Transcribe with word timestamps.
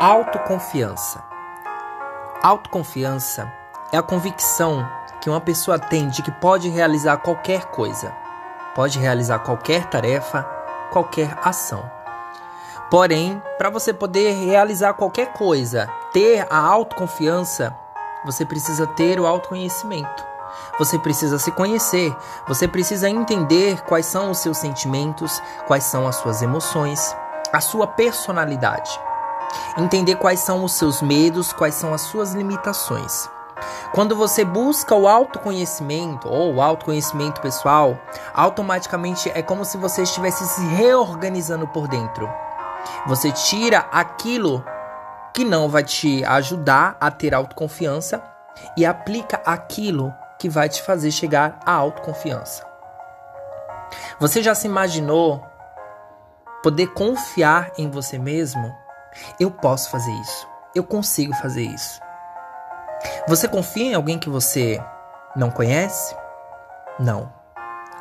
Autoconfiança. 0.00 1.22
Autoconfiança 2.42 3.50
é 3.92 3.96
a 3.96 4.02
convicção 4.02 4.86
que 5.20 5.30
uma 5.30 5.40
pessoa 5.40 5.78
tem 5.78 6.08
de 6.08 6.20
que 6.20 6.32
pode 6.32 6.68
realizar 6.68 7.18
qualquer 7.18 7.66
coisa, 7.66 8.12
pode 8.74 8.98
realizar 8.98 9.38
qualquer 9.38 9.86
tarefa, 9.86 10.42
qualquer 10.90 11.38
ação. 11.42 11.88
Porém, 12.90 13.40
para 13.56 13.70
você 13.70 13.94
poder 13.94 14.32
realizar 14.32 14.94
qualquer 14.94 15.32
coisa, 15.32 15.88
ter 16.12 16.44
a 16.50 16.58
autoconfiança, 16.58 17.74
você 18.24 18.44
precisa 18.44 18.88
ter 18.88 19.20
o 19.20 19.26
autoconhecimento. 19.26 20.26
Você 20.76 20.98
precisa 20.98 21.38
se 21.38 21.52
conhecer, 21.52 22.14
você 22.48 22.66
precisa 22.66 23.08
entender 23.08 23.80
quais 23.82 24.06
são 24.06 24.32
os 24.32 24.38
seus 24.38 24.58
sentimentos, 24.58 25.40
quais 25.68 25.84
são 25.84 26.06
as 26.06 26.16
suas 26.16 26.42
emoções, 26.42 27.16
a 27.52 27.60
sua 27.60 27.86
personalidade. 27.86 28.90
Entender 29.76 30.16
quais 30.16 30.40
são 30.40 30.64
os 30.64 30.72
seus 30.72 31.02
medos, 31.02 31.52
quais 31.52 31.74
são 31.74 31.92
as 31.92 32.02
suas 32.02 32.32
limitações. 32.32 33.28
Quando 33.92 34.16
você 34.16 34.44
busca 34.44 34.94
o 34.94 35.06
autoconhecimento 35.06 36.28
ou 36.28 36.54
o 36.54 36.60
autoconhecimento 36.60 37.40
pessoal, 37.40 37.96
automaticamente 38.34 39.30
é 39.34 39.42
como 39.42 39.64
se 39.64 39.76
você 39.76 40.02
estivesse 40.02 40.44
se 40.46 40.64
reorganizando 40.66 41.68
por 41.68 41.86
dentro. 41.86 42.28
Você 43.06 43.30
tira 43.30 43.86
aquilo 43.92 44.64
que 45.32 45.44
não 45.44 45.68
vai 45.68 45.84
te 45.84 46.24
ajudar 46.24 46.96
a 47.00 47.10
ter 47.10 47.34
autoconfiança 47.34 48.22
e 48.76 48.84
aplica 48.84 49.40
aquilo 49.44 50.12
que 50.38 50.48
vai 50.48 50.68
te 50.68 50.82
fazer 50.82 51.10
chegar 51.10 51.58
à 51.64 51.72
autoconfiança. 51.72 52.66
Você 54.18 54.42
já 54.42 54.54
se 54.54 54.66
imaginou 54.66 55.44
poder 56.62 56.88
confiar 56.88 57.72
em 57.78 57.90
você 57.90 58.18
mesmo? 58.18 58.83
Eu 59.38 59.50
posso 59.50 59.90
fazer 59.90 60.12
isso. 60.12 60.48
Eu 60.74 60.84
consigo 60.84 61.34
fazer 61.34 61.62
isso. 61.62 62.00
Você 63.28 63.48
confia 63.48 63.86
em 63.86 63.94
alguém 63.94 64.18
que 64.18 64.28
você 64.28 64.82
não 65.36 65.50
conhece? 65.50 66.16
Não. 66.98 67.32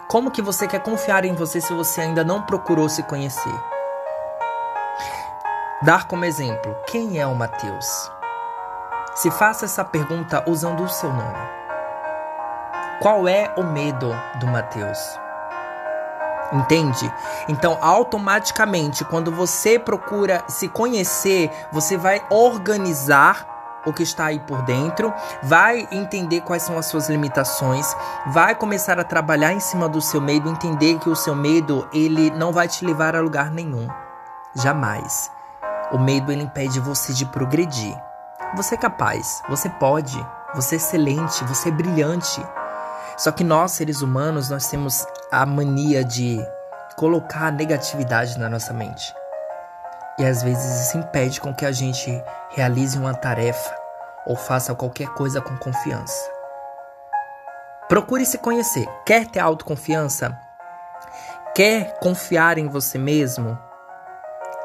Como 0.08 0.31
que 0.31 0.41
você 0.41 0.67
quer 0.67 0.81
confiar 0.81 1.25
em 1.25 1.34
você 1.34 1.59
se 1.59 1.73
você 1.73 2.02
ainda 2.02 2.23
não 2.23 2.44
procurou 2.44 2.88
se 2.88 3.03
conhecer? 3.03 3.53
Dar 5.81 6.08
como 6.08 6.25
exemplo, 6.25 6.75
quem 6.88 7.19
é 7.19 7.28
o 7.28 7.36
Mateus? 7.36 8.11
Se 9.16 9.30
faça 9.31 9.66
essa 9.66 9.84
pergunta 9.84 10.44
usando 10.47 10.84
o 10.84 10.89
seu 10.89 11.11
nome. 11.11 11.50
Qual 13.02 13.28
é 13.28 13.53
o 13.58 13.64
medo 13.64 14.11
do 14.39 14.47
Mateus? 14.47 15.22
Entende? 16.54 17.12
Então, 17.48 17.78
automaticamente, 17.82 19.04
quando 19.04 19.32
você 19.32 19.80
procura 19.80 20.44
se 20.48 20.68
conhecer, 20.68 21.50
você 21.72 21.98
vai 21.98 22.23
organizar 22.30 23.54
o 23.86 23.92
que 23.92 24.04
está 24.04 24.26
aí 24.26 24.40
por 24.40 24.62
dentro, 24.62 25.14
vai 25.42 25.88
entender 25.92 26.42
quais 26.42 26.64
são 26.64 26.78
as 26.78 26.86
suas 26.86 27.09
limitações, 27.09 27.96
vai 28.28 28.56
começar 28.56 29.00
a 29.00 29.04
trabalhar 29.04 29.52
em 29.52 29.59
cima 29.59 29.90
do 29.90 30.00
seu 30.00 30.22
medo, 30.22 30.50
entender 30.50 31.00
que 31.00 31.09
o 31.09 31.16
seu 31.16 31.36
medo 31.36 31.88
ele 31.92 32.31
não 32.31 32.52
vai 32.52 32.68
te 32.68 32.86
levar 32.86 33.16
a 33.16 33.20
lugar 33.20 33.52
nenhum. 33.52 33.88
Jamais. 34.56 35.31
O 35.92 35.98
medo 35.98 36.31
ele 36.31 36.44
impede 36.44 36.80
você 36.80 37.14
de 37.14 37.26
progredir. 37.26 37.96
Você 38.56 38.76
é 38.76 38.78
capaz, 38.78 39.42
você 39.50 39.68
pode, 39.68 40.24
você 40.54 40.76
é 40.76 40.78
excelente, 40.78 41.44
você 41.46 41.70
é 41.70 41.72
brilhante. 41.72 42.46
Só 43.18 43.31
que 43.31 43.44
nós, 43.44 43.72
seres 43.74 44.02
humanos, 44.02 44.50
nós 44.50 44.68
temos 44.68 45.06
a 45.34 45.48
mania 45.48 46.03
de 46.03 46.39
colocar 46.95 47.52
negatividade 47.52 48.38
na 48.38 48.48
nossa 48.48 48.72
mente. 48.72 49.12
E 50.20 50.23
às 50.23 50.44
vezes 50.44 50.86
isso 50.86 50.98
impede 51.00 51.42
com 51.42 51.52
que 51.52 51.66
a 51.66 51.72
gente 51.72 52.23
realize 52.52 52.95
uma 52.95 53.16
tarefa 53.16 53.75
ou 54.28 54.36
faça 54.36 54.75
qualquer 54.75 55.07
coisa 55.16 55.41
com 55.41 55.57
confiança. 55.57 56.31
Procure 57.90 58.28
se 58.28 58.38
conhecer. 58.38 58.88
Quer 59.07 59.25
ter 59.25 59.40
autoconfiança? 59.40 60.40
Quer 61.56 61.97
confiar 62.00 62.59
em 62.59 62.68
você 62.68 63.00
mesmo? 63.00 63.57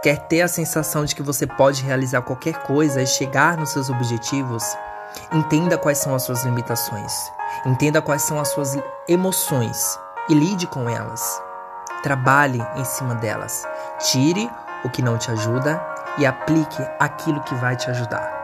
Quer 0.02 0.18
ter 0.26 0.42
a 0.42 0.48
sensação 0.48 1.06
de 1.06 1.14
que 1.14 1.22
você 1.22 1.46
pode 1.46 1.82
realizar 1.82 2.20
qualquer 2.20 2.58
coisa 2.64 3.00
e 3.00 3.06
chegar 3.06 3.56
nos 3.56 3.70
seus 3.70 3.88
objetivos? 3.88 4.64
Entenda 5.32 5.78
quais 5.78 5.96
são 5.96 6.14
as 6.14 6.24
suas 6.24 6.44
limitações. 6.44 7.10
Entenda 7.64 8.02
quais 8.02 8.20
são 8.20 8.38
as 8.38 8.48
suas 8.48 8.76
emoções 9.08 9.98
e 10.28 10.34
lide 10.34 10.66
com 10.66 10.88
elas. 10.88 11.42
Trabalhe 12.02 12.60
em 12.76 12.84
cima 12.84 13.14
delas. 13.14 13.66
Tire 14.10 14.50
o 14.84 14.90
que 14.90 15.02
não 15.02 15.18
te 15.18 15.30
ajuda 15.30 15.80
e 16.18 16.26
aplique 16.26 16.82
aquilo 16.98 17.42
que 17.42 17.54
vai 17.54 17.76
te 17.76 17.90
ajudar. 17.90 18.37